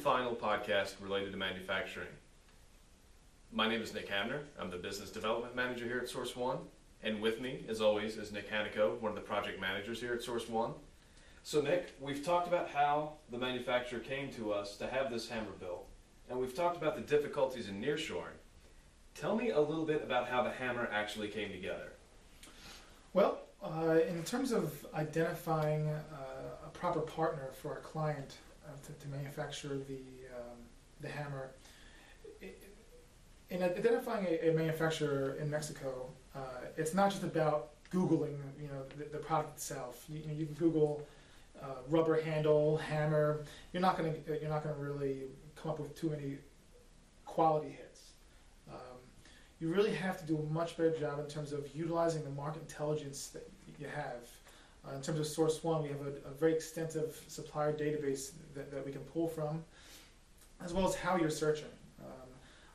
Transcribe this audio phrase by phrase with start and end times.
[0.00, 2.08] final podcast related to manufacturing.
[3.52, 4.40] My name is Nick Hamner.
[4.58, 6.56] I'm the business development manager here at Source One.
[7.02, 10.22] And with me, as always, is Nick Haneiko, one of the project managers here at
[10.22, 10.72] Source One.
[11.42, 15.52] So, Nick, we've talked about how the manufacturer came to us to have this hammer
[15.58, 15.86] built,
[16.30, 18.38] and we've talked about the difficulties in nearshoring.
[19.14, 21.92] Tell me a little bit about how the hammer actually came together.
[23.12, 28.36] Well, uh, in terms of identifying uh, a proper partner for our client
[28.70, 30.02] uh, to, to manufacture the,
[30.36, 30.58] um,
[31.00, 31.50] the hammer,
[33.50, 36.38] in identifying a, a manufacturer in Mexico, uh,
[36.76, 40.04] it's not just about Googling, you know, the, the product itself.
[40.08, 41.06] You, you, know, you can Google
[41.60, 43.44] uh, rubber handle, hammer.
[43.72, 45.22] You're not going to you're not going to really
[45.56, 46.38] come up with too many
[47.26, 48.12] quality hits.
[48.70, 48.98] Um,
[49.58, 52.62] you really have to do a much better job in terms of utilizing the market
[52.62, 54.28] intelligence that you have.
[54.86, 58.70] Uh, in terms of Source One, we have a, a very extensive supplier database that,
[58.70, 59.62] that, we can pull from,
[60.64, 61.68] as well as how you're searching.
[62.00, 62.28] Um,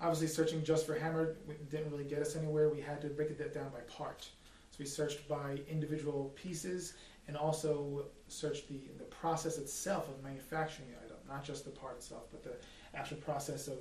[0.00, 1.36] obviously, searching just for hammer
[1.70, 2.68] didn't really get us anywhere.
[2.70, 4.22] We had to break it down by part.
[4.70, 6.94] So we searched by individual pieces
[7.28, 11.96] and also searched the, the process itself of manufacturing the item, not just the part
[11.96, 12.52] itself, but the
[12.98, 13.78] actual process of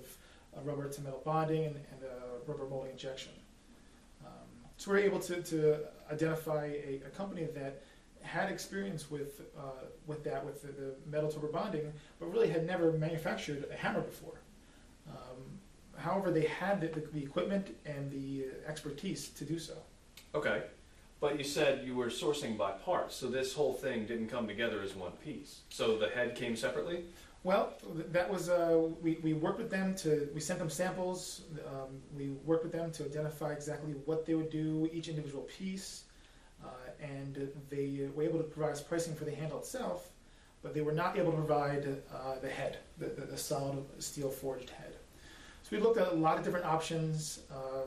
[0.56, 3.32] uh, rubber to metal bonding and, and uh, rubber molding injection.
[4.26, 4.32] Um,
[4.78, 5.78] so we're able to, to
[6.12, 7.82] identify a, a company that
[8.22, 12.50] had experience with uh, with that, with the, the, metal to rubber bonding, but really
[12.50, 14.40] had never manufactured a hammer before.
[15.10, 15.60] Um,
[15.98, 19.74] however, they had the, the, the, equipment and the expertise to do so.
[20.36, 20.64] Okay,
[21.20, 24.82] but you said you were sourcing by parts, so this whole thing didn't come together
[24.82, 25.62] as one piece.
[25.70, 27.06] So the head came separately.
[27.44, 27.74] Well,
[28.12, 31.42] that was uh, we, we worked with them to we sent them samples.
[31.68, 36.04] Um, we worked with them to identify exactly what they would do each individual piece,
[37.02, 40.10] and they were able to provide us pricing for the handle itself,
[40.62, 44.30] but they were not able to provide uh, the head, the, the, the, solid steel
[44.30, 44.94] forged head.
[45.64, 47.42] So we looked at a lot of different options.
[47.52, 47.84] Uh,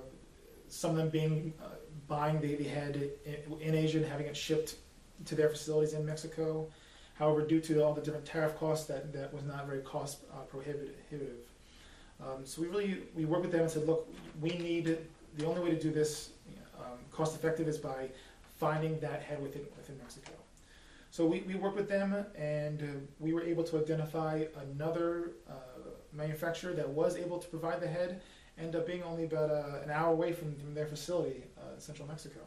[0.69, 1.69] some of them being uh,
[2.09, 4.77] buying the, the head in, in Asia and having it shipped
[5.27, 6.69] to their facilities in Mexico.
[7.15, 10.39] However, due to all the different tariff costs, that, that was not very cost uh,
[10.49, 10.95] prohibitive.
[12.21, 14.09] Um, so we really we worked with them and said, look,
[14.41, 14.99] we need
[15.37, 16.31] the only way to do this
[16.79, 18.09] um, cost effective is by
[18.63, 20.31] finding that head within within Mexico.
[21.11, 22.87] So we, we worked with them and uh,
[23.19, 25.55] we were able to identify another uh,
[26.13, 28.23] manufacturer that was able to provide the head,
[28.57, 31.81] end up being only about uh, an hour away from, from their facility uh, in
[31.81, 32.41] central Mexico.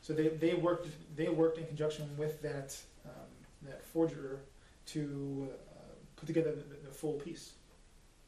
[0.00, 2.74] So they, they worked they worked in conjunction with that
[3.04, 3.30] um,
[3.68, 4.40] that forger
[4.86, 7.52] to uh, put together the, the, full piece.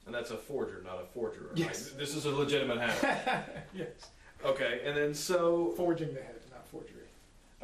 [0.06, 1.46] And that's a forger, not a forger.
[1.48, 1.58] Right?
[1.58, 1.90] Yes.
[2.02, 3.44] This is a legitimate hammer.
[3.74, 4.10] yes.
[4.44, 7.03] Okay, and then so forging the head, not forgery.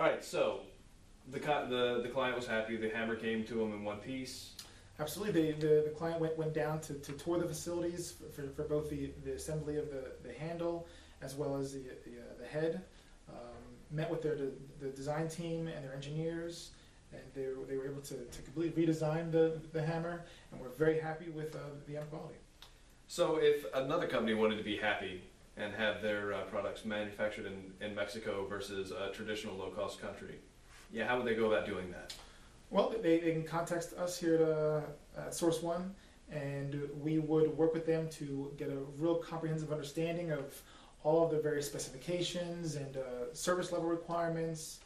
[0.01, 0.61] All right, so
[1.31, 2.75] the the the client was happy.
[2.79, 4.53] The hammer came to him in one piece.
[4.99, 5.53] Absolutely.
[5.53, 8.63] The, the, the client went, went down to, to tour the facilities for, for, for
[8.65, 10.87] both the, the assembly of the, the handle
[11.23, 12.83] as well as the, the, uh, the head.
[13.29, 13.37] Um,
[13.91, 14.37] met with their
[14.81, 16.71] the design team and their engineers,
[17.13, 20.69] and they were, they were able to, to completely redesign the, the hammer, and we're
[20.71, 22.37] very happy with uh, the end quality.
[23.07, 25.23] So, if another company wanted to be happy
[25.57, 30.37] and have their uh, products manufactured in, in Mexico versus a traditional low cost country,
[30.93, 32.15] yeah, how would they go about doing that?
[32.71, 34.85] Well, they, they can contact us here
[35.17, 35.95] at, uh, Source One,
[36.31, 40.61] and we would work with them to get a real comprehensive understanding of
[41.03, 44.81] all of the various specifications and uh, service level requirements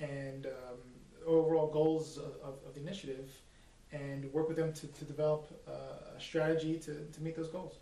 [0.00, 0.78] and um,
[1.26, 3.30] overall goals of, of, of, the initiative,
[3.92, 7.76] and work with them to, to develop uh, a strategy to, to meet those goals.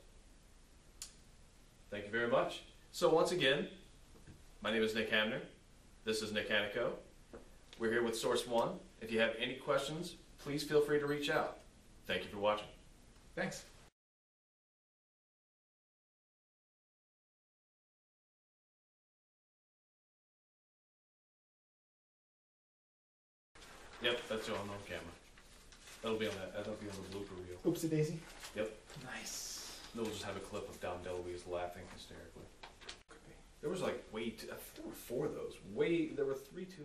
[1.90, 2.62] Thank you very much.
[2.90, 3.68] So, once again,
[4.60, 5.40] my name is Nick Hamner.
[6.04, 6.90] This is Nick Haneiko.
[7.78, 8.70] We're here with Source One.
[9.00, 11.58] If you have any questions, please feel free to reach out.
[12.06, 12.66] Thank you for watching.
[13.34, 13.64] Thanks.
[24.02, 25.02] Yep, that's on on camera.
[26.02, 26.54] That'll be on that.
[26.54, 27.58] That'll be on the blooper reel.
[27.64, 28.18] Oopsie daisy.
[28.54, 28.70] Yep.
[29.04, 29.45] Nice.
[29.96, 32.44] Then we'll just have a clip of Dom DeLuise laughing hysterically.
[33.62, 35.54] There was like way too, there were four of those.
[35.72, 36.74] Way there were three too.